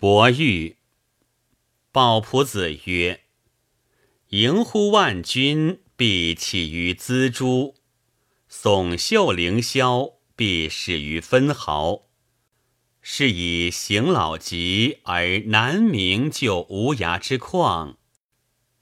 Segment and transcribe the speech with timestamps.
[0.00, 0.78] 伯玉。
[1.92, 3.20] 鲍仆子曰
[4.32, 7.74] ：“迎乎万钧，必起于锱铢；
[8.50, 12.06] 耸袖凌霄，必始于分毫。
[13.02, 17.96] 是以行老疾而难明就无涯之旷，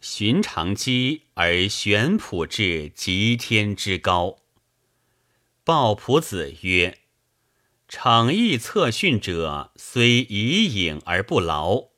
[0.01, 4.39] 寻常机而玄朴至极天之高。”
[5.67, 7.01] 鲍仆子曰
[7.89, 11.89] ：“逞意测训者，虽以隐而不劳。”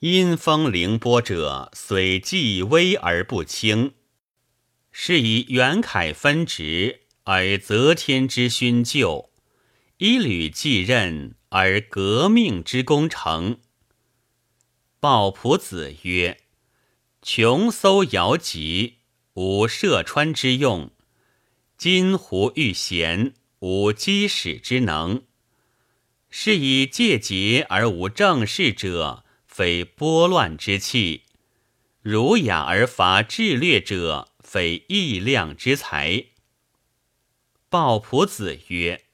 [0.00, 3.92] 阴风凌波者，虽既微而不轻，
[4.90, 9.30] 是以元凯分职而则天之勋就，
[9.98, 13.60] 一履继任而革命之功成。
[14.98, 16.38] 鲍仆子曰
[17.20, 19.00] ：“穷搜遥极，
[19.34, 20.92] 无涉川之用；
[21.76, 25.22] 金湖遇险，无击使之能。
[26.28, 31.24] 是以戒节而无正事者。”非拨乱之器，
[32.00, 36.26] 儒雅而伐智略者，非义量之才。
[37.68, 39.04] 鲍仆子曰：“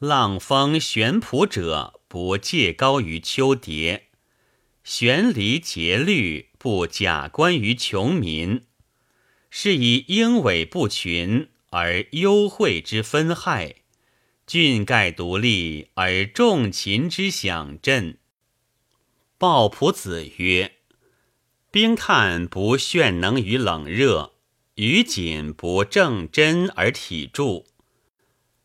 [0.00, 4.00] 浪风悬仆者，不介高于丘牒；
[4.82, 8.62] 悬离节律，不假观于穷民。
[9.50, 13.82] 是以英伟不群，而幽惠之分害；
[14.46, 18.18] 郡盖独立，而重秦之享振。”
[19.38, 20.76] 鲍仆子曰
[21.70, 24.34] ：“冰炭不炫能于冷热，
[24.74, 27.64] 于锦不正真而体著。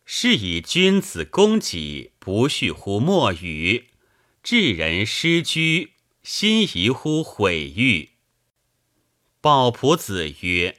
[0.05, 3.85] 是以君子攻己，不恤乎莫与；
[4.41, 5.93] 智人失居，
[6.23, 8.09] 心疑乎毁誉。”
[9.39, 10.77] 鲍仆子曰：“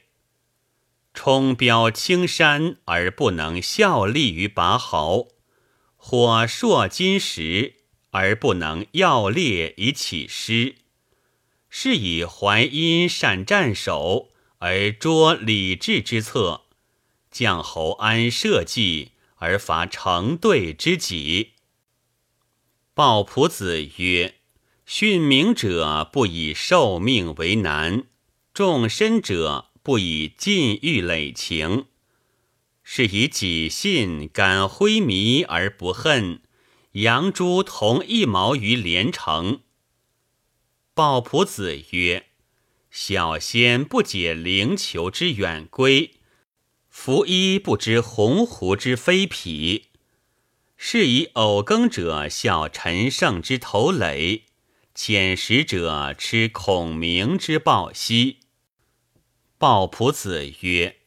[1.15, 5.29] 冲标青山而不能效力于拔毫，
[5.95, 7.75] 火烁金石。”
[8.17, 10.75] 而不能要烈以起师，
[11.69, 16.61] 是以淮阴善战守而捉礼制之策，
[17.29, 21.55] 将侯安社稷而伐成对之己。
[22.93, 24.35] 鲍仆子曰
[24.87, 28.05] ：“训明者不以受命为难，
[28.53, 31.85] 重身者不以禁欲累情，
[32.83, 36.41] 是以己信敢挥靡而不恨。”
[36.93, 39.61] 杨朱同一毛于连城。
[40.95, 42.27] 鲍仆子曰
[42.89, 46.15] ：“小仙不解灵球之远归，
[46.89, 49.89] 拂衣不知鸿鹄之飞匹。
[50.77, 54.45] 是以偶耕者笑陈胜之头垒，
[54.95, 58.39] 遣食者吃孔明之抱膝。”
[59.57, 60.97] 鲍仆子曰：“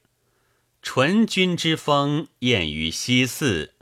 [0.83, 3.75] 纯君之风艳于西寺，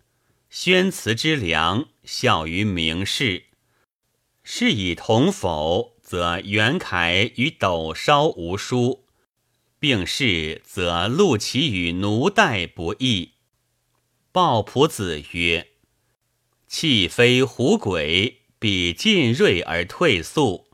[0.51, 3.47] 宣慈之良。”效于名士，
[4.45, 9.07] 是以同否，则袁凯与斗烧无殊，
[9.81, 13.33] 并是则陆其与奴代不异。
[14.31, 15.71] 鲍仆子曰
[16.69, 20.69] ：“气非虎鬼，比进锐而退速；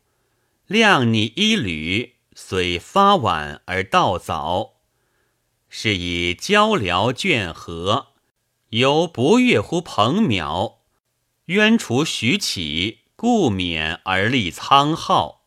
[0.67, 2.12] 量你一缕，
[2.45, 4.81] 虽发晚而到早。
[5.69, 8.09] 是以交辽倦和，
[8.71, 10.79] 犹不悦乎彭邈。”
[11.47, 15.47] 渊除徐起，故免而立苍浩。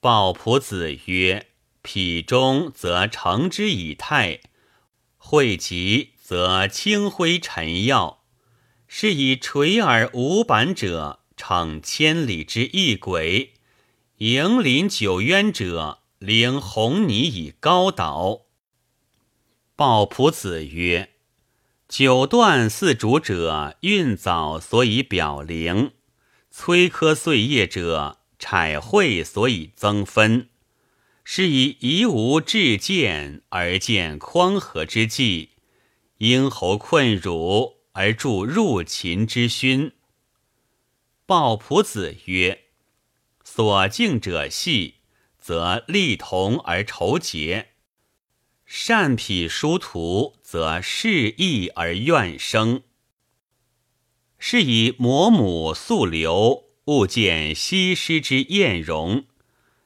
[0.00, 1.48] 鲍仆子曰
[1.82, 4.40] ：“否中则成之以泰，
[5.16, 8.24] 惠及则清辉陈耀。
[8.86, 13.57] 是以垂而无板者，逞千里之异轨；
[14.18, 18.46] 迎临九渊者，领红泥以高岛。”
[19.76, 21.10] 鲍仆子曰。
[21.88, 25.92] 九段四主者，运藻所以表灵；
[26.52, 30.50] 摧柯碎叶者，采会所以增分。
[31.24, 35.50] 是以夷吾至见而见匡和之计，
[36.18, 39.92] 殷侯困辱而助入秦之勋。
[41.24, 42.64] 鲍仆子曰
[43.58, 44.98] ：“所敬者细，
[45.36, 47.70] 则利同而仇结。”
[48.64, 52.84] 善匹殊途，则适意而怨生。
[54.38, 59.24] 是以魔母素流，勿见西施之艳容；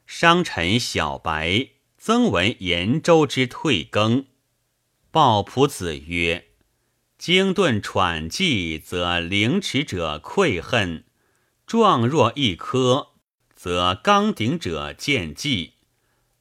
[0.05, 4.27] 商臣小白，曾闻延州之退耕。
[5.09, 6.49] 鲍仆子曰
[7.17, 11.05] ：“经顿喘气，则凌迟者愧恨；
[11.65, 13.12] 壮若一颗，
[13.63, 15.75] 则刚鼎者见计。”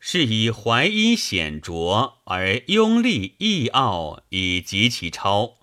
[0.05, 5.59] 是以怀阴险拙而拥立义傲以及其超，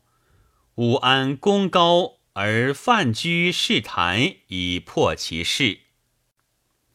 [0.76, 5.80] 武安功高而泛居世坛以破其事。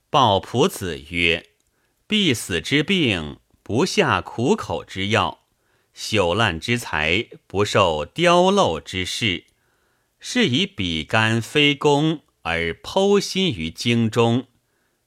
[0.08, 1.50] 鲍仆子曰
[2.08, 5.40] ：“必死之病，不下苦口之药；
[5.94, 9.44] 朽烂之财，不受雕镂之事。
[10.18, 14.44] 是以比干非攻，而剖心于经中；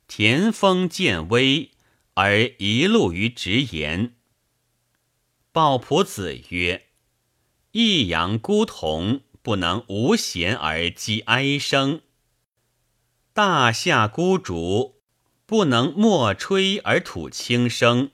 [0.08, 1.72] 田丰见微，
[2.16, 4.16] 而一路于直言。”
[5.52, 6.88] 鲍朴子曰
[7.74, 12.02] ：“益阳孤童。”不能无弦而击哀声，
[13.32, 14.96] 大夏孤竹
[15.46, 18.12] 不能莫吹而吐清声。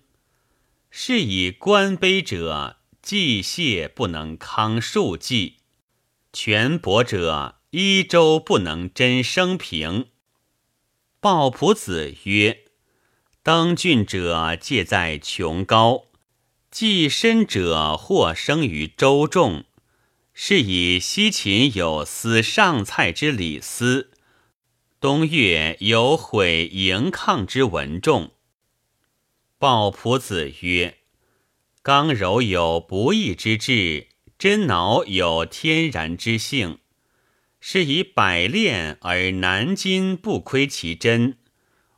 [0.92, 5.56] 是以观碑者祭谢不能康数计，
[6.31, 10.10] 权伯者一周不能真生平。
[11.24, 12.66] 鲍仆子曰：
[13.44, 16.08] 登郡者介在琼高，
[16.70, 19.64] 寄身者或生于周仲。
[20.34, 24.12] 是以西秦有司上蔡之李斯，
[25.00, 28.31] 东越有毁营抗之文仲。
[29.58, 30.98] 鲍仆子曰：
[31.81, 36.80] 刚柔有不义之志，真挠有天然之性。
[37.65, 41.38] 是以百炼而难金不亏其真，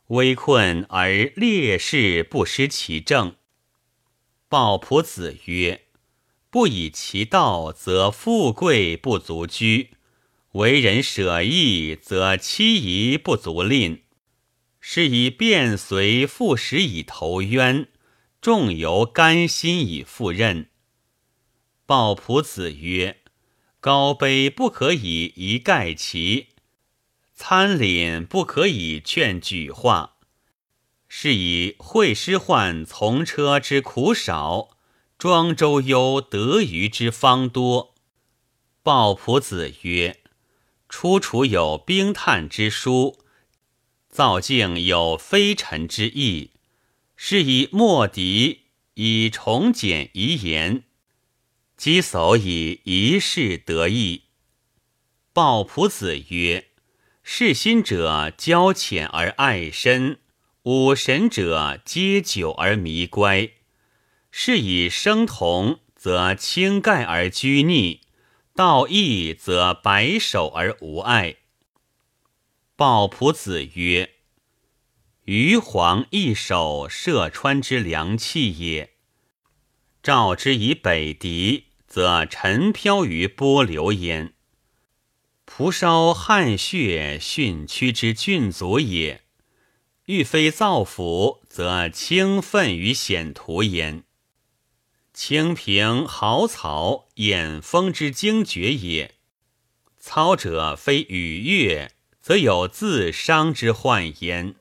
[0.06, 3.34] 危困而烈士不失其正。
[4.48, 5.82] 鲍仆子曰。
[6.50, 9.88] 不以其道，则富贵不足居；
[10.52, 14.04] 为人舍义，则妻仪不足吝。
[14.80, 17.88] 是以变随复使以投渊，
[18.40, 20.68] 重由甘心以赴任。
[21.84, 23.22] 鲍仆子曰
[23.86, 26.48] ：“高卑不可以一概齐，
[27.36, 30.16] 参领不可以劝举化。
[31.06, 34.70] 是以会师患从车之苦少。”
[35.16, 37.94] 庄周忧得鱼之方多。
[38.82, 40.18] 鲍仆子曰
[40.90, 43.20] ：“出处有冰炭之书，
[44.08, 46.50] 造境有非尘之意，
[47.14, 48.62] 是以莫敌
[48.94, 50.82] 以重简遗言，
[51.76, 54.24] 积叟以一世得意。”
[55.32, 56.68] 鲍仆子曰
[57.22, 60.18] ：“世心者交浅而爱深，
[60.62, 63.50] 五神者皆久而迷乖。”
[64.38, 68.00] 是以生同，则轻盖而拘逆；
[68.54, 71.36] 道义，则白首而无爱。
[72.74, 74.10] 鲍仆子曰
[75.24, 78.94] ：“余黄一手射穿之良器也。
[80.02, 84.34] 召之以北狄，则尘飘于波流焉。
[85.44, 89.22] 蒲烧汗血训屈之郡族也。
[90.06, 94.04] 欲非造府，则轻愤于险途焉。”
[95.12, 99.14] 清平豪草掩风之惊绝也。
[99.98, 101.90] 操者非与乐，
[102.20, 104.56] 则有自伤之患焉。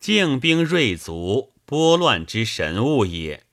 [0.00, 3.44] 静兵锐卒，拨乱之神物也。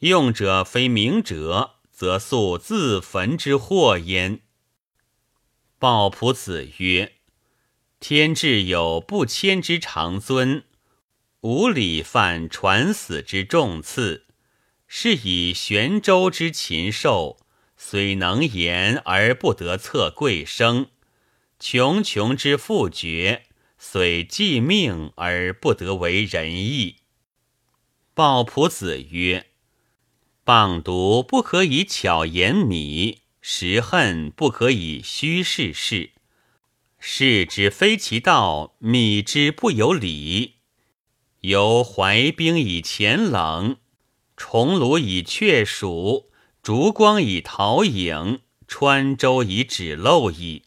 [0.00, 4.40] 用者非明哲，则速自焚之祸焉。
[5.78, 7.14] 鲍仆子曰
[7.98, 10.64] ：“天志有不迁之长尊，
[11.40, 14.26] 无礼犯传死之重赐。”
[14.86, 17.38] 是以玄州之禽兽，
[17.78, 20.90] 虽能言而不得测贵生；
[21.58, 23.46] 穷穷之富爵，
[23.78, 26.96] 虽既命而不得为仁义。
[28.12, 29.46] 鲍仆子曰
[30.46, 36.12] ：“谤读不可以巧言米，实恨不可以虚事事。
[37.00, 40.54] 事之非其道，米之不有理。
[41.40, 43.78] 由怀冰以前冷。”
[44.38, 46.30] 重炉以却暑，
[46.62, 50.62] 烛光以陶影，川舟以指漏矣。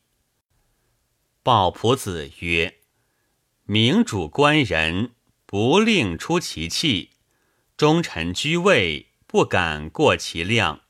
[1.43, 2.79] 鲍仆子曰
[3.63, 5.11] ：“明主官人，
[5.45, 7.11] 不令出其器；
[7.77, 10.81] 忠臣居位，不敢过其量。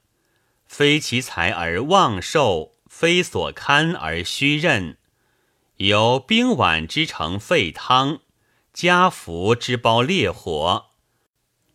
[0.65, 4.97] 非其才而妄受，非所堪而虚任。
[5.75, 8.21] 由冰碗之成沸汤，
[8.71, 10.85] 家福之包烈火。”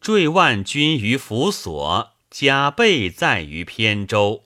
[0.00, 4.44] 坠万军于辅所，加倍在于偏舟。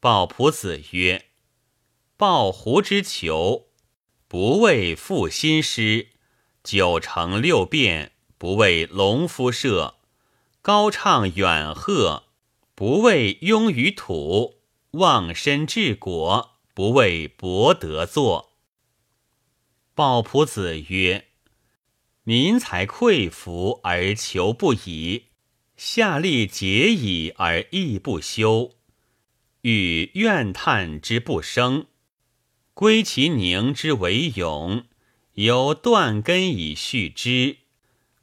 [0.00, 1.26] 鲍仆子曰
[2.18, 3.68] ：“抱胡之囚，
[4.26, 6.08] 不为负心师；
[6.64, 10.01] 九成六变，不为农夫射；
[10.62, 12.22] 高唱远贺，
[12.76, 14.58] 不畏庸于土；
[14.92, 18.52] 忘身治国，不为博得作。”
[19.96, 21.26] 鲍仆子曰。
[22.24, 25.24] 民财匮服而求不已，
[25.76, 28.76] 下力竭矣而义不修。
[29.62, 31.86] 欲怨叹之不生，
[32.74, 34.84] 归其宁之为勇，
[35.32, 37.56] 由断根以续之，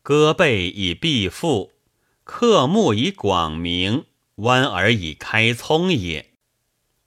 [0.01, 1.73] 割背以必复，
[2.31, 4.05] 克木以广明，
[4.35, 6.33] 弯耳以开聪也。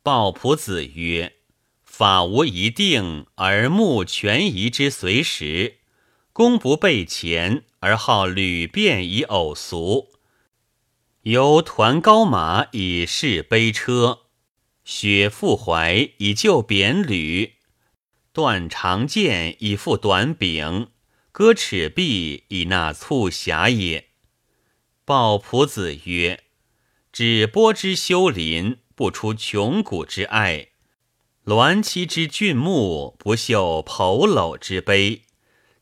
[0.02, 1.34] 鲍仆子曰
[1.80, 5.76] ：“法无一定，而目权宜之随时，
[6.32, 10.08] 功不备前，而好屡变以偶俗。
[11.22, 14.22] 由团高马以试悲车，
[14.84, 17.52] 雪覆怀以救扁履，
[18.32, 20.88] 断长剑以复短柄，
[21.30, 24.08] 割尺璧以纳促狭也。”
[25.12, 26.42] 鲍仆子曰
[27.12, 30.68] ：“止波之修林。”不出穷谷之爱，
[31.44, 35.22] 鸾栖之峻木，不秀剖篓之碑；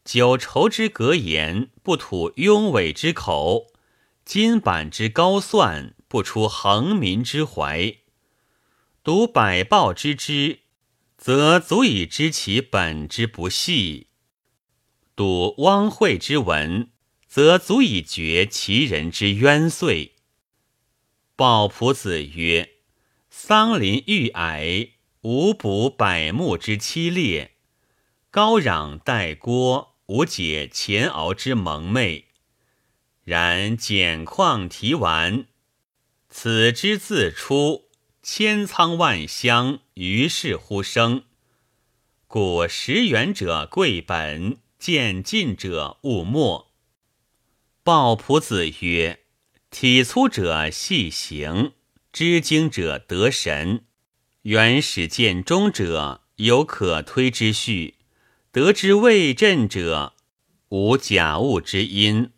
[0.04, 3.66] 九畴之格言，不吐雍伟之口；
[4.24, 7.98] 金板之高算，不出横民之怀。
[9.04, 10.60] 读百报之知，
[11.16, 14.06] 则足以知其本之不细；
[15.14, 16.90] 读汪会之文，
[17.30, 20.16] 则足以绝其人之冤罪。
[21.36, 22.70] 鲍仆子曰。
[23.32, 24.88] 桑林欲矮，
[25.20, 27.50] 无补百木之凄烈；
[28.32, 32.26] 高壤带郭，无解前敖之蒙昧。
[33.22, 35.46] 然简况题完，
[36.28, 37.88] 此之自出，
[38.20, 41.22] 千仓万箱，于是乎生。
[42.26, 46.69] 故识远者贵本，见近者勿没。
[47.82, 49.20] 鲍仆子曰
[49.70, 51.72] ：“体粗者细行。”
[52.12, 53.84] 知经者得神，
[54.42, 57.94] 原始见中者有可推之序；
[58.50, 60.14] 得之未振者
[60.70, 62.32] 无假物之因。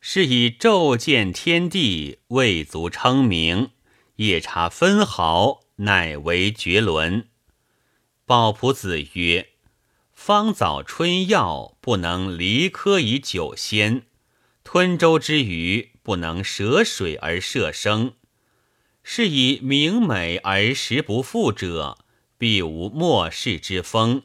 [0.00, 3.68] 是以昼见天地，未足称名；
[4.16, 7.28] 夜察分毫，乃为绝伦。
[8.24, 9.50] 鲍仆子曰
[10.10, 14.06] ：“方早春药不能离科以久鲜，
[14.72, 18.14] 吞舟之鱼不能涉水而射生。”
[19.04, 21.98] 是以明美而实不富者，
[22.38, 24.22] 必无末世之风；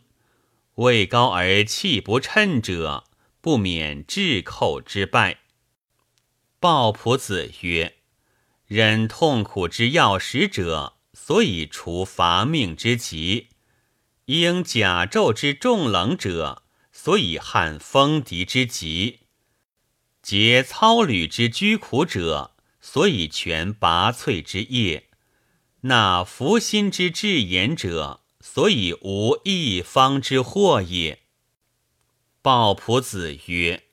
[0.75, 3.03] 位高而气不称者，
[3.41, 5.39] 不免至寇之败。
[6.61, 7.97] 鲍仆子曰
[8.67, 13.47] ：“忍痛苦之要食者，所以除伐命之疾；
[14.27, 16.63] 应甲胄之重冷者，
[16.93, 19.26] 所以撼风敌之急；
[20.27, 22.51] 结操履之居苦者。”
[22.89, 25.09] 所以全拔萃之业，
[25.81, 31.23] 那福心之至言者，所以无一方之祸也。
[32.41, 33.83] 鲍仆子曰：“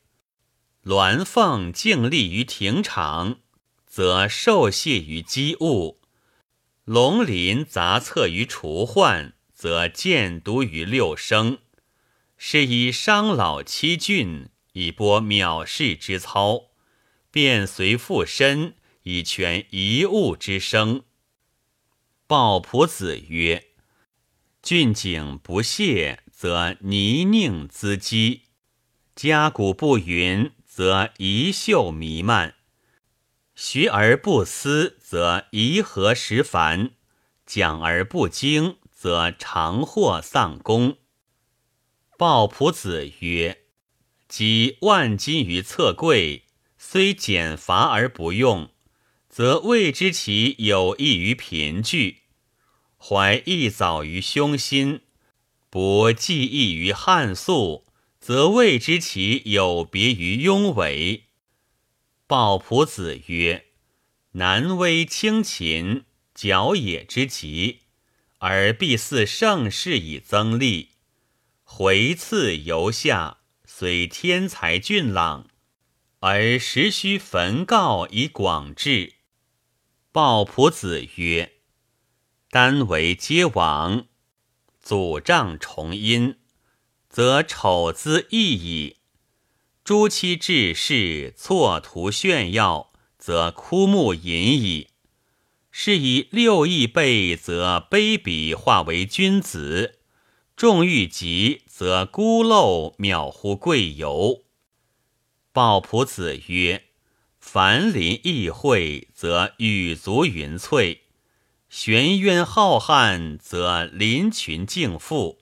[0.86, 3.40] 鸾凤静立于庭场，
[3.84, 5.98] 则受谢于机物；
[6.84, 11.58] 龙鳞杂策于除患，则见毒于六生。
[12.36, 16.66] 是以伤老欺俊，以播藐视之操，
[17.32, 18.76] 便随附身。”
[19.06, 21.02] 以全一物之生。
[22.26, 23.66] 鲍朴子曰
[24.62, 28.44] ：“峻景不谢，则泥泞滋积；
[29.14, 32.54] 家谷不匀，则遗秀弥漫；
[33.54, 36.92] 学而不思，则遗合时繁；
[37.44, 40.96] 讲而不精，则常获丧功。”
[42.16, 43.63] 鲍朴子曰
[44.36, 46.42] ：“积万金于侧柜，
[46.76, 48.70] 虽减伐而不用。”
[49.30, 52.22] 则谓之其有益于贫聚，
[52.98, 55.02] 怀一早于凶心；
[55.70, 57.84] 不记忆于汉素，
[58.18, 61.26] 则谓之其有别于庸伟。
[62.26, 63.66] 鲍仆子曰
[64.34, 67.82] ：“南威轻秦，矫冶之极，
[68.38, 70.90] 而必似盛世以增利；
[71.62, 73.38] 回次犹下，
[73.76, 75.48] 虽天才俊朗，
[76.20, 79.14] 而实须焚告以广志。”
[80.12, 81.54] 鲍仆子曰
[82.50, 84.06] ：“丹为皆亡，
[84.80, 86.36] 祖丈重阴，
[87.08, 88.98] 则丑姿异矣；
[89.82, 94.90] 朱漆志士错图炫耀，则枯木隐矣。
[95.72, 99.98] 是以六艺备，则卑鄙化为君子；
[100.56, 104.44] 众欲极，则孤陋渺乎贵游。”
[105.52, 106.84] 鲍仆子曰。
[107.46, 111.02] 凡临异会，则羽足云翠；
[111.68, 115.36] 玄渊浩瀚，则林群竞富；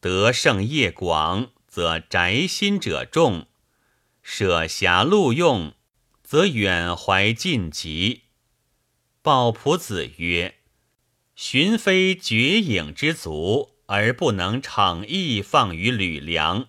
[0.00, 3.44] 德胜业广，则宅心者众；
[4.22, 5.74] 舍狭路用，
[6.24, 8.22] 则远怀近疾。
[9.20, 10.54] 鲍仆子曰
[11.36, 16.68] ：“寻非绝影之足，而不能敞意放于吕梁；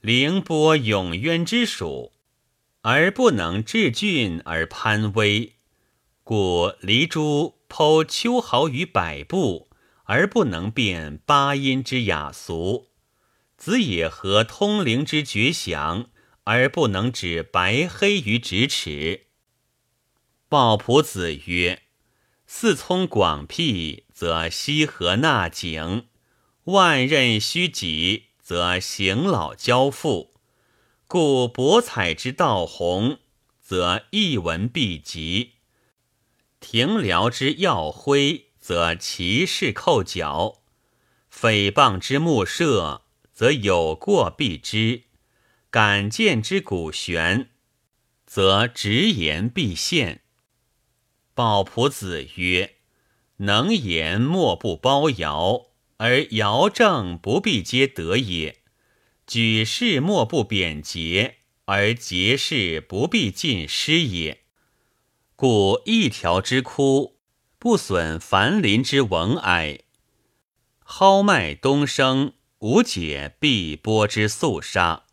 [0.00, 2.12] 凌波永渊之属，
[2.80, 5.56] 而不能治峻而攀威。
[6.24, 9.68] 故黎珠剖秋毫于百步，
[10.04, 12.86] 而不能辨八音之雅俗；
[13.58, 16.08] 子野合通灵之绝响，
[16.44, 19.26] 而不能指白黑于咫尺。
[20.48, 21.82] 鲍仆子曰。
[22.52, 26.06] 四聪广辟，则西河纳景；
[26.64, 30.34] 万仞虚己，则行老交付。
[31.06, 33.18] 故博采之道宏，
[33.60, 35.52] 则一文必集；
[36.60, 40.60] 庭僚之耀辉，则其事扣脚；
[41.32, 43.02] 诽谤之目射，
[43.32, 45.04] 则有过必知；
[45.70, 47.50] 敢谏之古玄，
[48.26, 50.22] 则直言必现。
[51.34, 52.76] 鲍仆子曰
[53.38, 55.69] ：“能言莫不包尧，
[56.02, 58.54] 而尧政不必皆得也；
[59.26, 64.40] 举事莫不贬节，而节事不必尽失也。
[65.36, 67.18] 故一条之枯，
[67.58, 69.84] 不损樊林之文哀；
[70.82, 75.04] 蒿麦东生，无解碧波之肃杀。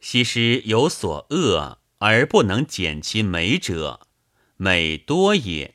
[0.00, 4.08] 西施有所恶，而不能减其美者。”
[4.56, 5.74] 美多也，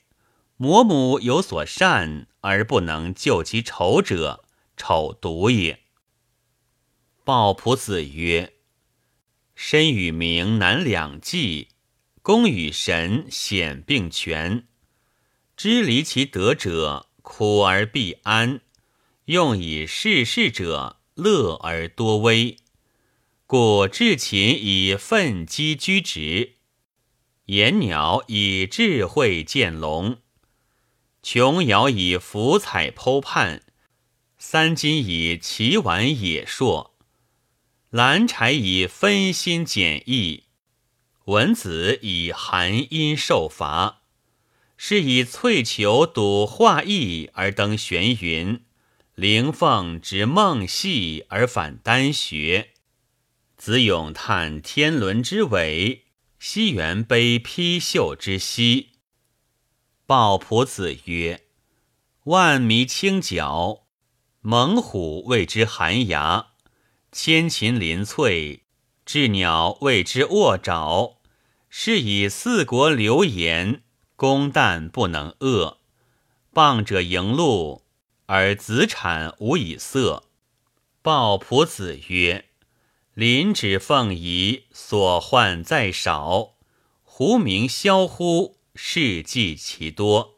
[0.55, 4.45] 魔母有所善而不能救其丑者，
[4.77, 5.81] 丑毒也。
[7.25, 8.53] 鲍仆子曰
[9.53, 11.67] ：“身与名难两济，
[12.21, 14.65] 功与神显并全。
[15.57, 18.59] 知离其德者，苦而必安；
[19.25, 22.55] 用以事事者，乐而多威。
[23.45, 26.53] 故至勤以奋击居直。”
[27.47, 30.17] 言鸟以智慧见龙，
[31.23, 33.63] 琼瑶以福彩剖判，
[34.49, 36.95] 三金以奇玩野硕，
[37.89, 40.45] 兰柴以分心简易，
[41.25, 44.03] 文子以含阴受罚。
[44.77, 48.63] 是以翠球睹画意而登玄云，
[49.15, 52.69] 灵凤执梦戏而返丹穴，
[53.57, 56.05] 子咏叹天伦之伟。
[56.39, 58.91] 西园悲披绣之兮。
[60.05, 61.43] 鲍仆子曰
[62.23, 63.86] ：“万迷清角，
[64.49, 66.51] 猛虎谓之寒牙；
[67.11, 68.63] 千禽鳞翠，
[69.05, 71.17] 鸷鸟谓之卧爪。
[71.67, 73.83] 是以四国流言，
[74.15, 75.75] 公旦不能遏。
[76.53, 77.83] 谤者盈禄，
[78.27, 80.23] 而子产无以色。”
[81.03, 82.45] 鲍仆子曰。
[83.15, 86.53] 林指凤仪，所患在少；
[87.03, 90.35] 狐鸣枭乎，事迹其多。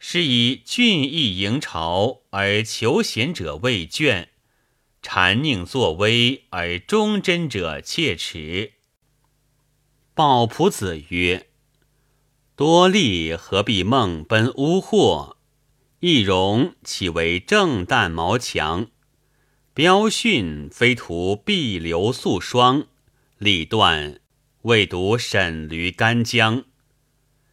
[0.00, 4.26] 是以俊逸迎朝，而求贤者畏倦；
[5.00, 8.72] 谗佞作威，而忠贞者切齿。
[10.14, 11.46] 鲍仆子曰
[12.56, 15.36] ：“多利何必梦奔乌祸？
[16.00, 18.88] 易容岂为正旦毛强？”
[19.72, 22.88] 标训非图碧流素霜，
[23.38, 24.18] 立断
[24.62, 26.64] 未读沈驴干将。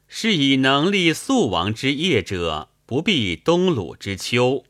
[0.07, 4.63] 是以能立素王之业者，不必东鲁之秋；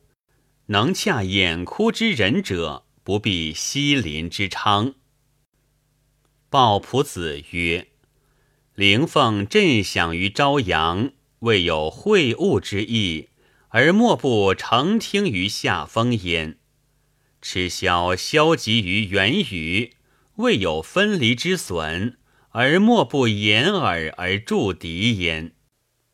[0.67, 4.93] 能洽眼枯之人者，不必西林之昌。
[6.49, 7.87] 鲍仆子曰
[8.75, 13.29] ：“灵凤振响于朝阳，未有会物之意，
[13.69, 16.57] 而莫不成听于下风焉。”
[17.41, 19.95] 赤霄消极于元宇，
[20.35, 22.17] 未有分离之损，
[22.49, 25.53] 而莫不掩耳而助敌焉。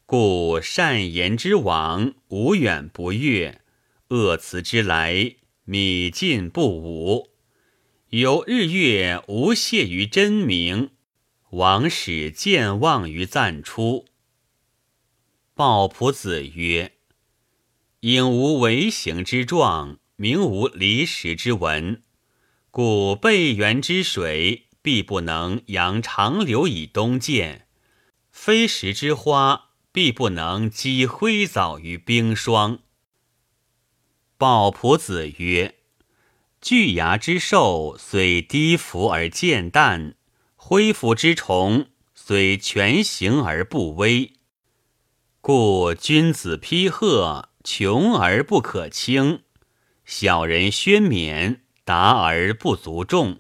[0.06, 3.60] 故善言之往，无远不悦；
[4.10, 7.32] 恶辞之来，米尽不武。
[8.10, 10.92] 有日月无泄于真名，
[11.52, 14.06] 王使健忘于暂出。
[15.54, 16.94] 鲍仆子曰
[18.02, 22.02] ：“应无为行之状。”名无离石之文，
[22.72, 27.68] 故备源之水必不能扬长流以东渐；
[28.32, 32.80] 非石之花必不能积灰藻于冰霜。
[34.38, 35.76] 鲍仆子曰
[36.62, 40.14] ：“巨牙之兽虽低伏而渐淡，
[40.56, 44.34] 灰腹之虫虽全形而不威。
[45.42, 49.42] 故君子披鹤，穷而不可轻。”
[50.06, 53.40] 小人宣冕，达而不足众。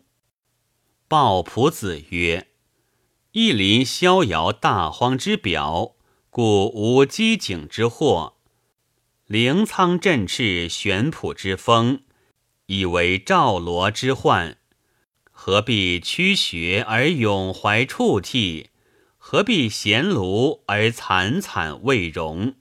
[1.07, 2.47] 鲍仆子曰
[3.33, 5.93] ：“一临逍遥大荒之表，
[6.31, 8.36] 故无机警之祸。
[9.27, 11.99] 灵苍振翅，玄圃之风，
[12.67, 14.57] 以为赵罗之患。
[15.31, 18.69] 何必屈学而永怀触涕？
[19.17, 22.55] 何必衔炉而惨惨未容？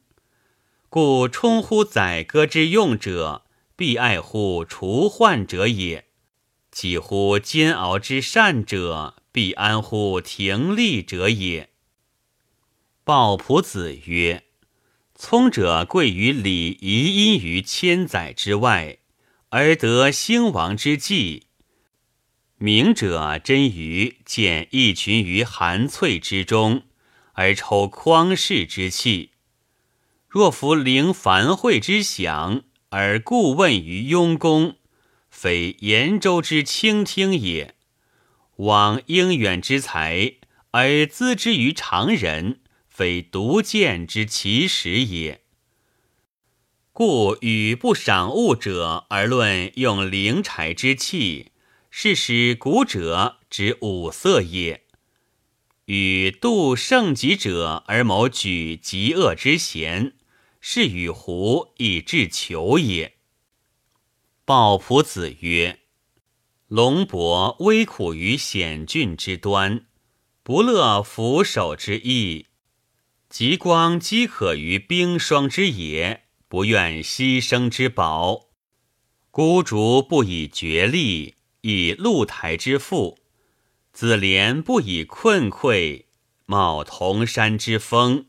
[0.89, 3.45] 故充乎宰割之用者，
[3.77, 6.07] 必爱乎除患者也；
[6.73, 11.71] 几乎煎熬之善者，必安乎停利者也。
[13.05, 14.43] 鲍仆子曰
[15.19, 18.99] ：“聪者贵于礼仪，因于千载之外，
[19.49, 21.45] 而得兴亡之际。”
[22.59, 26.83] 明者真于见一群于寒翠之中，
[27.33, 29.31] 而抽匡世之气；
[30.29, 34.77] 若弗灵繁会之响，而故问于庸公，
[35.31, 37.73] 非延州之倾听也；
[38.57, 40.35] 往应远之才，
[40.73, 42.61] 而资之于常人，
[42.97, 45.43] 非独见之奇实也。
[46.93, 51.53] 故与不赏物者而论用灵柴之气。
[51.99, 54.83] 是使古者之五色也，
[55.87, 60.13] 与度圣极者而谋举极恶之贤，
[60.61, 63.15] 是与狐以至求也。
[64.45, 65.79] 鲍仆子曰
[66.69, 69.87] ：“龙伯危苦于险峻之端，
[70.43, 72.49] 不乐俯首之意；
[73.39, 78.47] 极光饥渴于冰霜之野，不愿牺牲之宝。
[79.31, 83.19] 孤竹不以绝力。”以露台之富，
[83.93, 86.07] 子连不以困愧；
[86.47, 88.25] 冒铜山之风。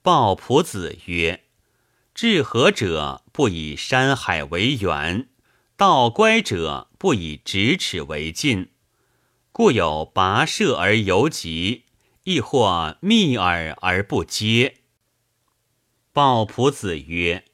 [0.00, 1.42] 鲍仆子曰
[2.14, 5.28] ：“治和者不以山海为远，
[5.76, 8.68] 道乖者不以咫尺为近。
[9.50, 11.86] 故有跋涉而犹急，
[12.24, 14.78] 亦或密耳而不接。”
[16.12, 17.44] 鲍仆子曰：“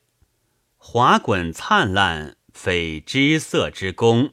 [0.76, 4.32] 华滚灿烂，非知色之功。”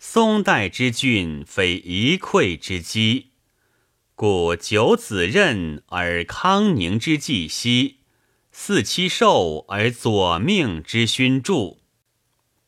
[0.00, 3.32] 松代之俊，非一篑之基，
[4.14, 7.96] 故九子任而康宁之季息，
[8.52, 11.78] 四七寿而左命之勋著。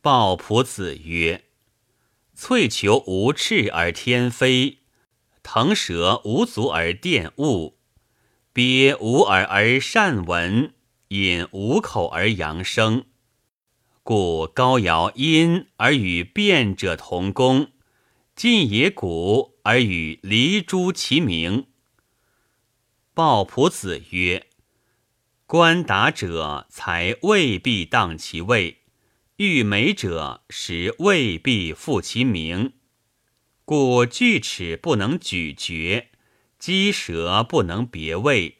[0.00, 1.44] 鲍仆子曰
[2.34, 4.79] ：“翠裘无翅而天飞，
[5.42, 7.78] 腾蛇无足而电物，
[8.52, 10.74] 鳖无耳而善闻，
[11.08, 13.04] 隐无口而扬声。”
[14.02, 17.70] 故高尧音而与辩者同工，
[18.34, 21.66] 晋野谷而与离诸齐名。
[23.14, 24.48] 鲍仆子曰
[25.46, 28.78] ：“官达者才未必当其位，
[29.36, 32.72] 欲美者实未必复其名。
[33.70, 36.08] 故锯齿不能咀嚼，
[36.58, 38.56] 鸡舌不能别味，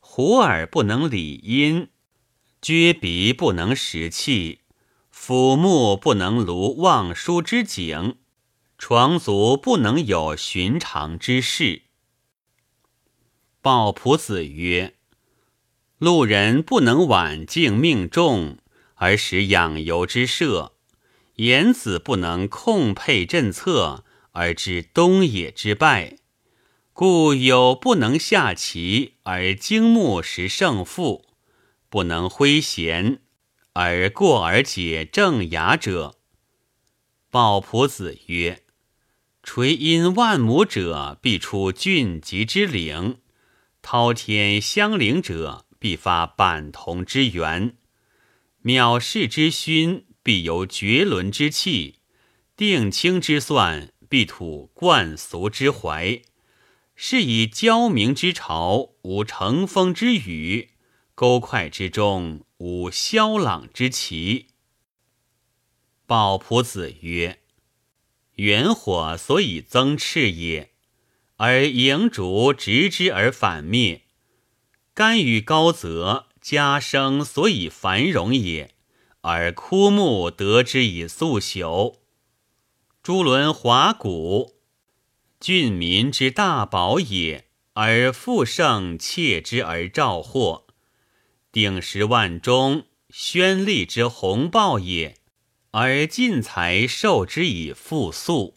[0.00, 1.88] 虎耳不能理音，
[2.60, 4.58] 撅鼻不能食气。”
[5.10, 8.16] 俯目不能庐望舒之景，
[8.76, 11.84] 床足不能有寻常之事。
[13.62, 14.92] 鲍仆子曰
[15.96, 18.58] ：“路人不能晚敬命中，
[18.96, 20.74] 而使养由之社；
[21.36, 24.03] 言子不能控配政策，
[24.34, 26.18] 而知东野之败。
[26.92, 31.24] 故有不能下棋而精目识胜负，
[31.88, 33.18] 不能挥弦。”
[33.76, 36.14] 而过而解正雅者，
[37.28, 38.62] 鲍仆子曰
[39.42, 43.16] ：“垂阴万亩者，必出峻极之岭；
[43.82, 47.72] 滔天相陵者，必发板同之源；
[48.62, 51.96] 藐视之勋，必由绝伦之气；
[52.56, 56.22] 定清之算，必吐冠俗之怀。
[56.94, 60.68] 是以交明之朝，无乘风之雨；
[61.16, 64.50] 沟快之中。”无萧朗之奇。
[66.06, 67.40] 鲍仆子曰
[68.36, 70.70] ：“元火所以增炽也，
[71.38, 74.02] 而萤烛直之而反灭；
[74.94, 78.76] 甘与高泽，家生所以繁荣也，
[79.22, 82.03] 而枯木得之以速朽。
[83.04, 84.54] 诸轮华谷，
[85.38, 90.64] 郡民之大宝也，而富盛窃之而召祸。”
[91.52, 95.16] 鼎食万钟，宣利之鸿报也；
[95.72, 98.56] 而尽财受之以复粟。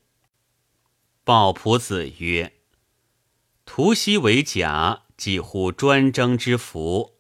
[1.25, 2.53] 鲍仆子曰
[3.67, 7.17] ：“涂犀为甲，几乎专征之福；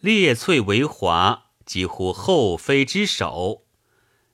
[0.00, 3.62] 列翠为华，几乎后妃之首。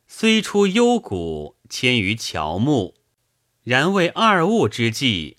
[0.09, 2.97] 虽出幽谷，迁于乔木，
[3.63, 5.39] 然为二物之计，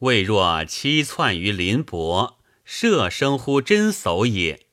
[0.00, 4.66] 未若七窜于林伯，射生乎真叟也。”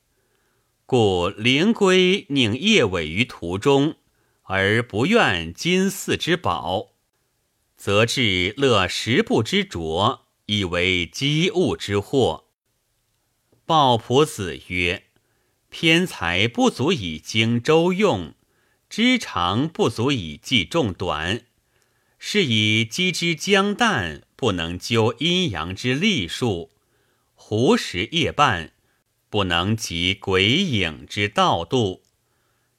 [0.85, 3.95] 故灵龟宁夜尾于途中，
[4.43, 6.93] 而不愿金寺之宝，
[7.77, 12.45] 则至乐十步之拙，以为积物之祸。
[13.67, 15.03] 鲍仆子曰
[15.69, 18.33] ：“偏财不足以经周用，
[18.89, 21.45] 知长不足以计众短，
[22.17, 26.71] 是以鸡之将旦不能究阴阳之历数，
[27.35, 28.73] 胡时夜半。”
[29.31, 32.01] 不能及鬼影之道度，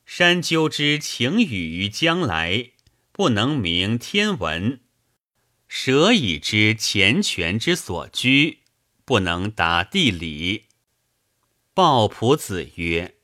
[0.05, 2.71] 山鸠之晴雨于将来，
[3.13, 4.81] 不能明天文；
[5.69, 8.59] 蛇蚁之前泉之所居，
[9.05, 10.65] 不能达地理。
[11.73, 13.15] 鲍仆子曰：“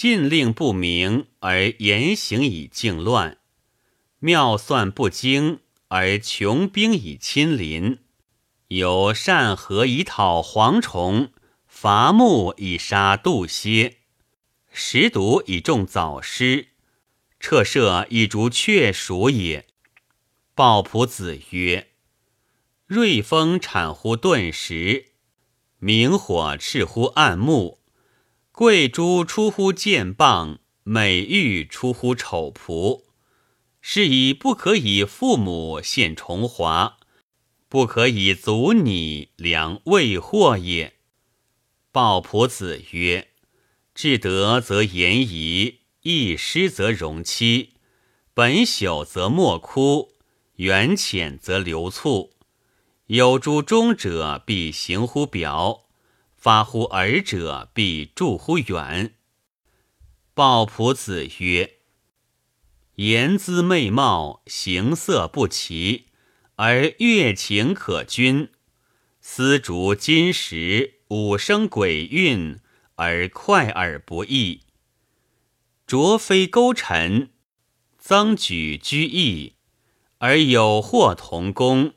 [0.00, 3.36] 禁令不明而言行以境乱，
[4.18, 7.98] 妙算不精而穷兵以亲邻，
[8.68, 11.32] 有善合以讨蝗虫。”
[11.68, 13.98] 伐木以杀杜蝎，
[14.72, 16.68] 食毒以种藻虱，
[17.38, 19.66] 彻射以逐雀鼠也。
[20.54, 21.90] 鲍仆子曰
[22.88, 25.12] ：“瑞风产乎顿时，
[25.78, 27.79] 明火炽乎暗木，
[28.60, 33.04] 贵珠出乎剑棒，美玉出乎丑仆。
[33.80, 36.98] 是以不可以父母献重华，
[37.70, 40.92] 不可以祖拟量未获也。”
[41.90, 43.28] 鲍仆子曰
[43.96, 47.72] ：“至德则言仪，易失则容妻。
[48.34, 50.12] 本朽则莫哭，
[50.56, 52.34] 缘浅则流促。
[53.06, 55.86] 有诸忠者，必行乎表；
[56.40, 59.14] 发乎耳者，必著乎远。”
[60.34, 61.76] 鲍仆子曰
[62.96, 66.06] ：“言姿媚貌，形色不齐，
[66.56, 68.48] 而乐情可均，
[69.20, 72.60] 丝竹金石。”五声鬼韵
[72.94, 74.60] 而快耳不易，
[75.84, 77.30] 卓非勾陈，
[77.98, 79.56] 增举居易，
[80.18, 81.94] 而有或同工，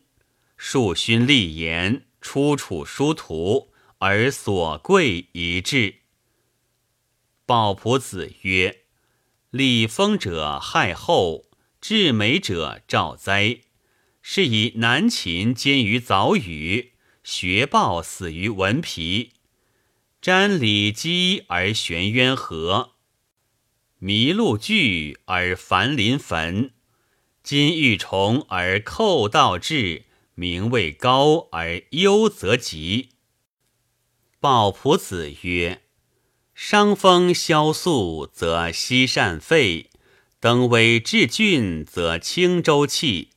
[0.57, 3.71] 数勋立言，出处殊途，
[4.03, 5.99] 而所贵一致。
[7.45, 8.81] 鲍仆子曰
[9.49, 11.45] ：“立丰者害后，
[11.79, 13.61] 至美者兆灾，
[14.21, 16.91] 是以南秦兼于早语。”
[17.23, 19.31] 学报死于文皮，
[20.21, 22.95] 瞻礼基而玄渊河，
[24.01, 26.73] 麋鹿聚而樊林坟，
[27.41, 30.03] 金玉虫而寇道至，
[30.35, 33.12] 名位高而忧则急。
[34.43, 35.83] 鲍仆子曰：
[36.53, 39.89] 伤风消肃，则息善肺；
[40.41, 43.29] 登危治峻，则清周气；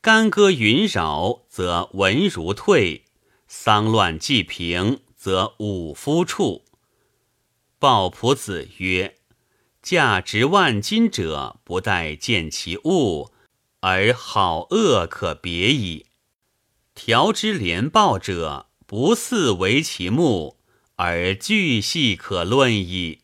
[0.00, 3.04] 干戈云扰，则文如退。
[3.46, 6.64] 丧乱既平，则五夫处。
[7.78, 9.18] 鲍仆子曰
[9.80, 13.30] ：“价值万金者，不待见其物，
[13.82, 16.06] 而好恶可别矣；
[16.92, 20.58] 调之连报者，不似为其目，
[20.96, 23.20] 而巨细可论矣。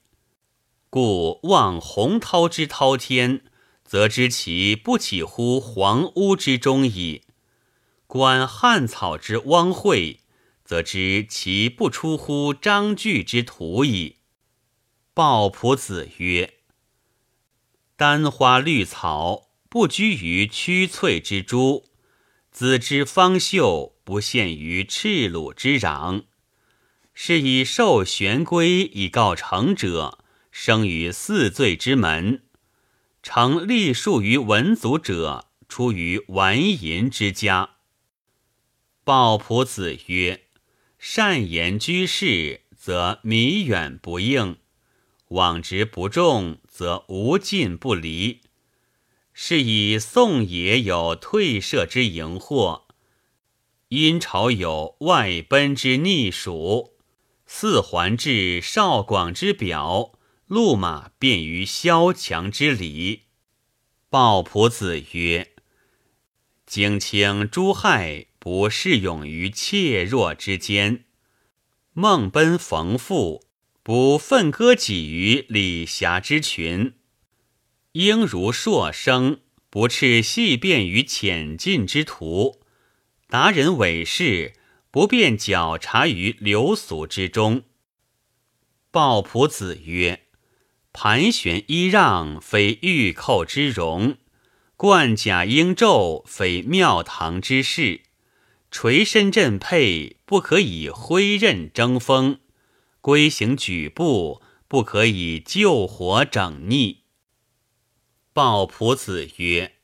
[0.89, 3.43] 故望洪涛之滔天，
[3.85, 7.25] 则知其不起乎黄屋之中矣。”
[8.07, 10.19] 观汉草之汪秽，
[10.65, 14.19] 则知其不出乎章句之图矣。
[15.13, 16.59] 鲍仆子曰
[17.99, 21.87] ：“丹花绿草不居于曲翠之株，
[22.53, 26.27] 子之芳秀不陷于赤鲁之壤。
[27.13, 30.21] 是以受玄龟以告成者，
[30.53, 32.43] 生于四罪之门；
[33.21, 37.79] 成立树于文祖者，出于完淫之家。”
[39.03, 40.45] 鲍仆子曰
[41.01, 44.59] ：“善言居士，则弥远不应；
[45.29, 48.43] 往直不重，则无尽不离。
[49.33, 52.86] 是以宋也有退舍之盈惑，
[53.89, 56.95] 殷朝有外奔之逆蜀，
[57.47, 60.13] 四环至少广之表，
[60.47, 63.25] 路马便于萧墙之里。”
[64.09, 65.53] 鲍仆子曰
[66.67, 71.05] ：“景清诸害。”不适用于怯弱之间，
[71.95, 73.45] 孟奔逢父，
[73.83, 76.93] 不奋歌己于李侠之群；
[77.91, 82.61] 应如硕生，不斥细便于浅近之途；
[83.29, 84.53] 达人伪事，
[84.93, 87.65] 不便狡察于流俗之中。
[88.93, 90.27] 鲍仆子曰
[90.93, 94.15] ：“盘旋揖让，非玉寇之容；
[94.77, 98.03] 冠甲缨胄，非庙堂之事。”
[98.71, 102.41] 垂身振佩，不可以挥刃争锋；
[103.01, 107.05] 龟行举步，不可以救火整逆。
[108.33, 109.76] 鲍仆子曰：“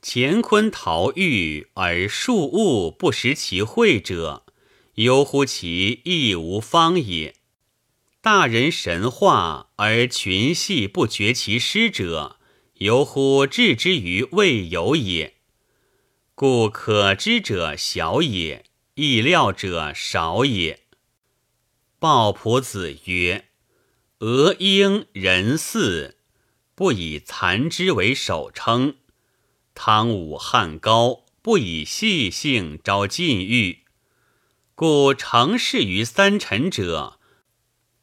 [0.00, 4.44] 乾坤陶玉而庶物不识其会者，
[4.94, 7.34] 犹乎其亦无方也；
[8.20, 12.38] 大人神化而群戏不觉其失者，
[12.74, 15.34] 犹乎置之于未有也。
[16.34, 20.80] 故可知者小也，意料者少也。”
[21.98, 23.46] 鲍仆子曰
[24.20, 26.14] ：“鹅鹰人驷。”
[26.76, 28.94] 不以残肢为首称，
[29.80, 33.84] 汤武汉高不以细性招禁欲，
[34.74, 37.20] 故成事于三臣者，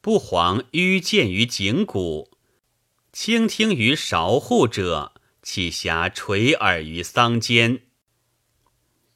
[0.00, 2.30] 不遑迂见于颈骨；
[3.12, 5.12] 倾听于韶户者，
[5.42, 7.82] 岂暇垂耳于桑间？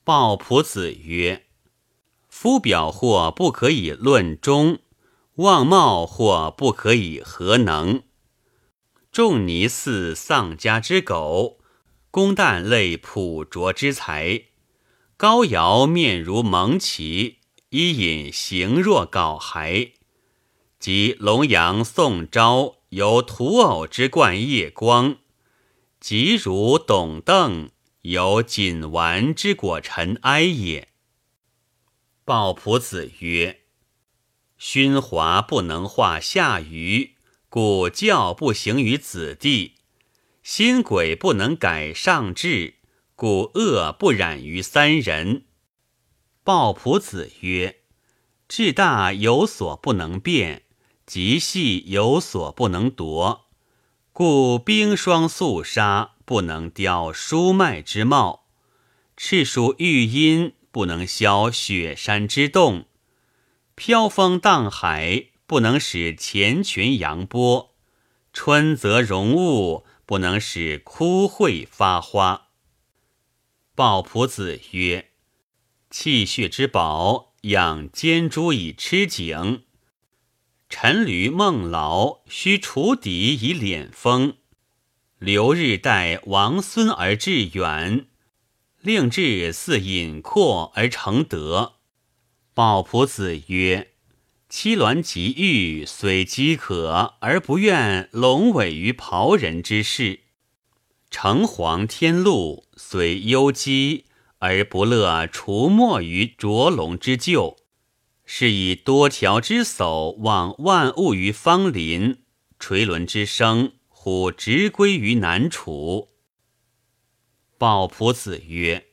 [0.04, 1.46] 鲍仆子曰
[2.28, 4.80] ：“夫表或不可以论忠，
[5.36, 8.02] 望貌或不可以何能。”
[9.10, 11.59] 仲尼似丧家之狗，
[12.10, 14.44] 公旦类朴拙之才。
[15.16, 19.92] 高尧面如蒙奇，伊尹形若槁骸。
[20.78, 25.18] 及龙阳宋昭有土偶之冠夜光，
[26.00, 27.70] 即如董邓
[28.02, 30.88] 有锦丸之果尘埃也。
[32.24, 33.60] 鲍朴子曰：
[34.56, 37.16] 勋华不能化下愚。
[37.50, 39.74] 故教不行于子弟，
[40.42, 42.74] 心鬼不能改上智，
[43.14, 45.44] 故恶不染于三人。
[46.42, 47.80] 鲍仆子曰
[48.48, 50.62] ：“志大有所不能变，
[51.06, 53.46] 极细有所不能夺，
[54.12, 58.46] 故冰霜肃杀不能雕书脉之貌，
[59.16, 62.86] 赤鼠玉阴不能消雪山之冻，
[63.74, 67.74] 飘风荡海。”不能使前泉扬波，
[68.32, 72.48] 春则容物，不能使枯卉发花。
[73.76, 75.12] 鲍仆子曰
[75.88, 79.60] ：“气血之宝，养奸猪以吃井；
[80.68, 84.36] 陈驴孟劳，须除敌以敛风。
[85.20, 88.08] 留日待王孙而致远，
[88.80, 91.74] 令至似隐阔而成德。”
[92.52, 93.89] 鲍仆子曰。
[94.50, 100.22] 七鸾极玉，虽饥渴而不愿龙尾于袍人之事；
[101.08, 104.06] 城隍天禄，虽忧饥
[104.38, 107.58] 而不乐除没于卓龙之咎。
[108.26, 112.22] 是以多条之叟望万物于芳林，
[112.58, 116.08] 垂纶之声忽直归于南楚。
[117.56, 118.86] 鲍仆子曰：“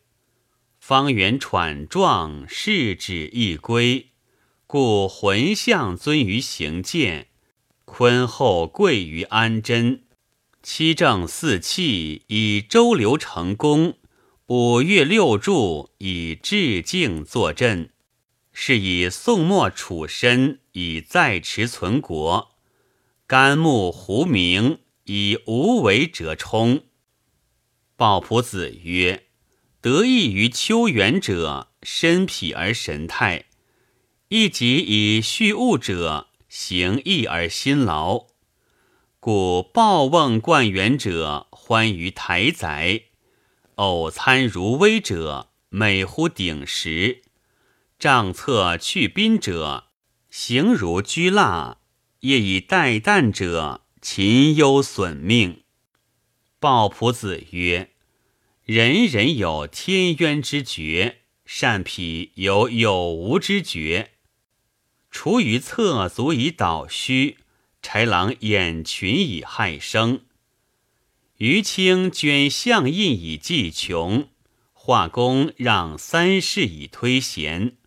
[0.79, 4.11] 方圆喘状，是指一归。”
[4.69, 7.30] 故魂象尊于行健，
[7.86, 10.03] 坤厚贵于安贞。
[10.62, 13.97] 七正四气以周流成功，
[14.47, 17.91] 五岳六柱以致敬坐镇。
[18.51, 22.58] 是以宋末楚身以在持存国，
[23.25, 26.84] 甘木胡明以无为者充。
[27.95, 29.27] 鲍仆子曰：
[29.80, 33.45] 得意于秋元者，身痞而神态。
[34.29, 38.25] 亦即以畜物者，行义而辛劳，
[39.21, 43.03] 故抱瓮灌园者欢于台宰，
[43.75, 47.21] 偶餐如微者美乎鼎食，
[47.97, 49.85] 帐侧去宾者
[50.29, 51.77] 形如居腊，
[52.19, 55.63] 业以待旦者勤忧损命。
[56.59, 57.91] 鲍仆子曰：
[58.65, 64.11] 人人有天渊之觉，善匹有有无之觉。
[65.19, 67.38] 除于侧足以导虚，
[67.82, 70.21] 豺狼掩群以害生。
[71.38, 74.30] 余清捐相印以济穷，
[74.73, 77.77] 画工让三世以推贤。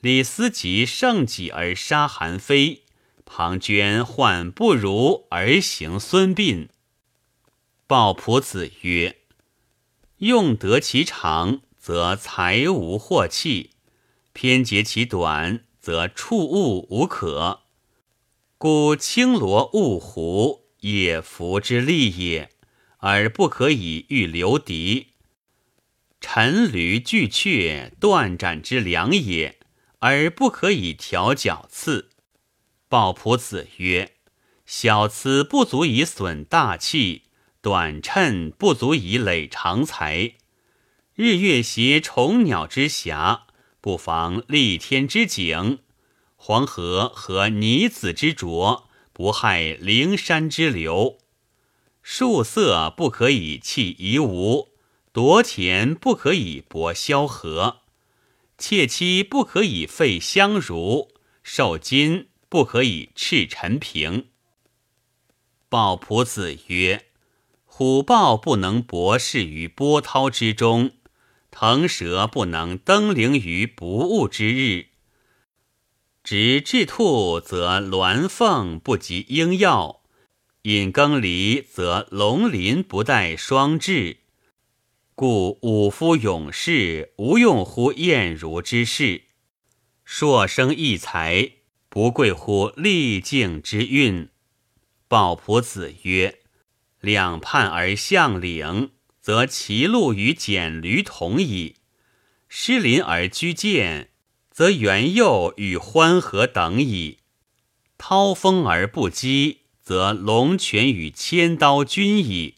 [0.00, 2.82] 李斯及胜己而杀韩非，
[3.24, 6.66] 庞涓患不如而行孙膑。
[7.86, 9.18] 鲍仆子曰：
[10.18, 13.70] 用得其长，则才无惑气；
[14.32, 15.60] 偏结其短。
[15.80, 17.60] 则触物无可，
[18.58, 22.50] 故青罗雾狐也福之利也，
[22.98, 25.06] 而不可以御流敌；
[26.20, 29.58] 陈驴巨阙断斩之良也，
[30.00, 32.10] 而不可以调角刺。
[32.88, 34.16] 鲍仆子曰：
[34.66, 37.22] 小疵不足以损大器，
[37.62, 40.34] 短称不足以累长才。
[41.14, 43.44] 日月携虫鸟之暇。
[43.80, 45.78] 不妨立天之景，
[46.36, 51.18] 黄河和泥子之浊；不害灵山之流。
[52.02, 54.68] 树色不可以弃夷吾，
[55.12, 57.82] 夺田不可以博萧何，
[58.58, 61.08] 妾妻不可以废相如，
[61.42, 64.28] 受金不可以赤陈平。
[65.68, 67.06] 鲍仆子曰
[67.64, 70.92] ：“虎豹不能博视于波涛之中，
[71.60, 74.86] 腾蛇不能登临于不悟之日。
[76.24, 80.00] 执雉兔则鸾凤不及鹰耀，
[80.62, 84.20] 引耕犁则龙鳞不带双雉。
[85.14, 89.24] 故武夫勇士无用乎晏如之事，
[90.02, 91.50] 硕生异才
[91.90, 94.30] 不贵乎丽静之运。”
[95.08, 96.38] 鲍仆子曰
[97.00, 101.76] ：“两畔而相领，则其路与简驴同矣；
[102.48, 104.10] 失林而居见，
[104.50, 107.18] 则元佑与欢和等矣；
[107.98, 112.54] 涛风而不击，则龙泉与千刀均矣；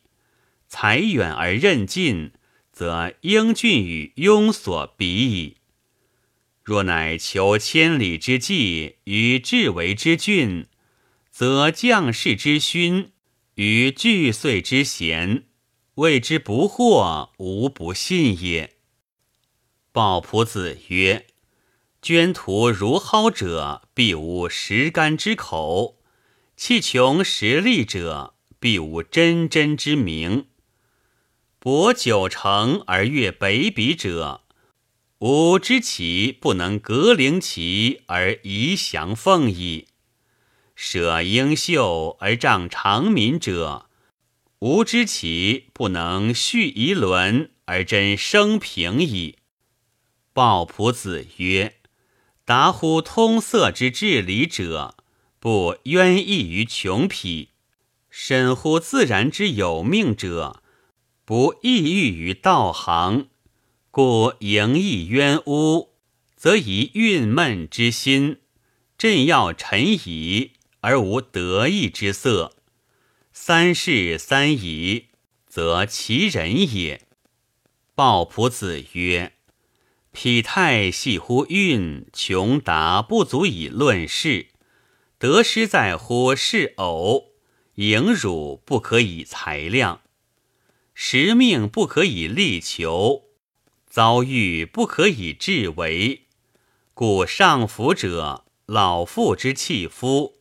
[0.69, 2.33] 才远而任近，
[2.73, 5.57] 则英俊与庸所比矣。
[6.63, 10.67] 若乃求千里之计与至为之俊。”
[11.33, 13.11] 则将士之勋
[13.55, 15.45] 与巨岁之贤，
[15.97, 18.76] 谓之不惑，无不信也。
[19.93, 21.26] 鲍仆子曰
[22.01, 25.97] ：“捐徒如蒿者，必无食甘之口；
[26.57, 30.47] 气穷食利者，必无真真之名。
[31.59, 34.40] 博九成而越北鄙者，
[35.18, 39.88] 吾知其不能隔陵其而宜降奉矣。”
[40.74, 43.90] 舍英秀而仗长民者，
[44.63, 49.39] 吾知其不能续一伦而真生平矣。
[50.33, 51.79] 鲍仆子曰
[52.47, 54.95] ：“达乎通塞之治理者，
[55.41, 57.49] 不冤异于穷匹；
[58.09, 60.63] 审乎自然之有命者，
[61.25, 63.31] 不异欲于道行。
[63.91, 65.89] 故盈溢冤污，
[66.37, 68.37] 则以蕴闷之心；
[68.97, 70.53] 朕要臣疑。”
[70.83, 72.57] 而无得意之色，
[73.45, 75.07] 三世三仪，
[75.49, 77.09] 则其人也。
[77.97, 79.32] 鲍仆子曰
[80.14, 84.51] ：“匹太系乎运，穷达不足以论事。
[85.18, 87.32] 得失在乎是偶，
[87.74, 90.03] 盈辱不可以裁量，
[90.95, 93.24] 时命不可以力求，
[93.88, 96.28] 遭遇不可以至为。
[96.95, 100.38] 故上服者，老妇之弃夫。”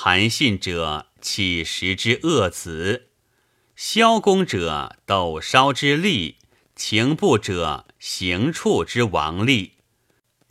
[0.00, 3.08] 韩信者，乞食之恶子；
[3.74, 6.36] 萧公者，斗烧之利；
[6.76, 9.72] 情不者，行处之王力。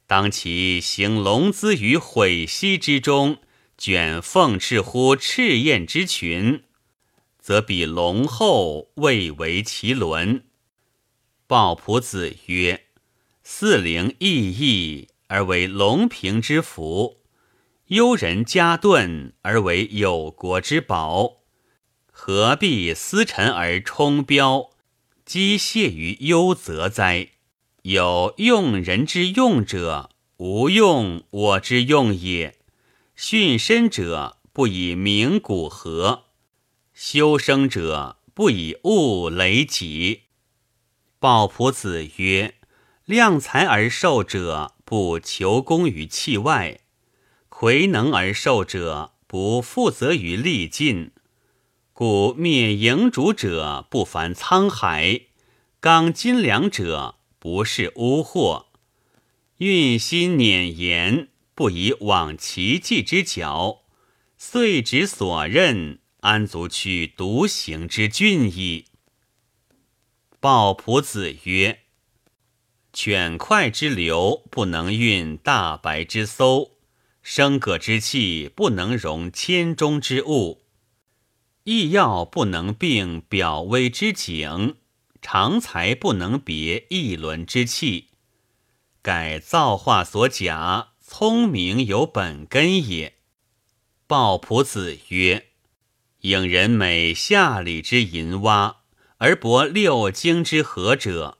[0.05, 3.37] 当其行龙姿于毁息之中，
[3.77, 6.63] 卷凤翅乎赤焰之群，
[7.39, 10.43] 则比龙后未为其伦。
[11.47, 12.87] 鲍仆子曰
[13.45, 17.16] ：“四灵异异，而为龙平之福。”
[17.87, 21.37] 幽人加遁而为有国之宝，
[22.11, 24.71] 何必思臣而冲标，
[25.25, 27.29] 机械于幽泽哉？
[27.83, 32.57] 有用人之用者，无用我之用也。
[33.15, 36.25] 训身者不以明古何？
[36.93, 40.23] 修生者不以物累己。
[41.19, 42.55] 鲍仆子曰：
[43.05, 46.81] 量才而受者，不求功于器外。
[47.59, 51.09] 魁能而受者，不负责于力尽，
[51.91, 55.21] 故灭营主者不凡沧海，
[55.79, 58.67] 刚金良者不是污货，
[59.57, 63.81] 运心碾言，不以往其迹之角，
[64.37, 68.85] 遂止所任，安足去独行之俊矣。
[70.39, 71.79] 鲍仆子曰：
[72.93, 76.76] 犬快之流，不能运大白之艘。
[77.29, 80.63] 生葛之气不能容千中之物，
[81.65, 84.77] 异药不能并表微之景，
[85.21, 88.07] 常才不能别一轮之气。
[89.01, 93.17] 改造化所假，聪明有本根也。
[94.07, 95.47] 鲍仆子曰
[96.23, 98.77] ：“引人美下里之淫蛙，
[99.17, 101.39] 而博六经之和者；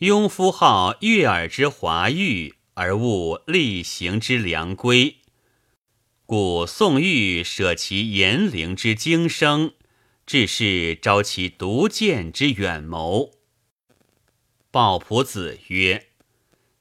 [0.00, 5.16] 庸夫好悦耳之华玉。”而勿力行之良规，
[6.26, 9.72] 故宋玉舍其严灵之精生，
[10.26, 13.32] 致是招其独见之远谋。
[14.70, 16.08] 鲍仆子曰：“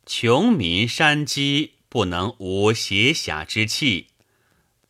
[0.05, 4.07] 穷民山积，不能无邪狭之气；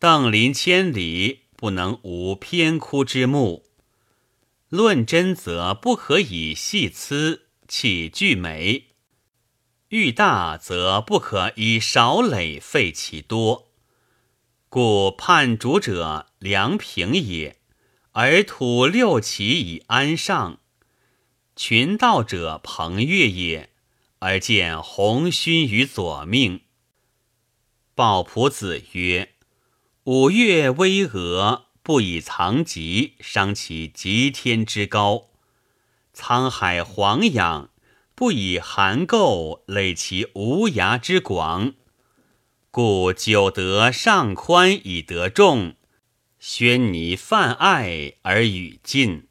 [0.00, 3.64] 邓临千里，不能无偏枯之木。
[4.68, 8.86] 论真则不可以细疵，起句美；
[9.88, 13.68] 欲大则不可以少累，废其多。
[14.68, 17.58] 故叛主者梁平也，
[18.12, 20.58] 而土六其以安上；
[21.54, 23.70] 群盗者彭越也，
[24.18, 26.62] 而见鸿勋于左命。
[27.94, 29.34] 鲍仆子曰
[30.04, 35.28] ：“五岳巍峨。”不以藏疾，伤其极天之高；
[36.12, 37.70] 沧海黄养，
[38.16, 41.74] 不以函垢，累其无涯之广。
[42.70, 45.74] 故久得上宽以得众，
[46.38, 49.25] 宣尼泛爱而与尽。